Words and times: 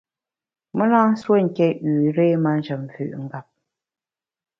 Me 0.75 0.85
na 0.91 1.01
nsuo 1.11 1.35
nké 1.45 1.67
üré 2.07 2.27
manjem 2.43 2.81
mvü’ 2.85 3.05
ngap. 3.23 3.47